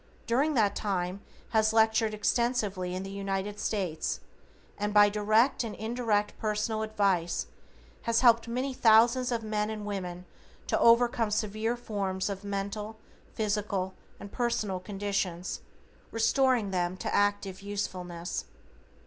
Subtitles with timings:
[0.25, 4.19] During that time has lectured extensively in the United States,
[4.75, 7.45] and by direct and indirect personal advice
[8.01, 10.25] has helped many thousands of men and women
[10.65, 12.97] to overcome severe forms of mental,
[13.35, 15.61] physical and personal conditions,
[16.09, 18.45] restoring them to active usefulness.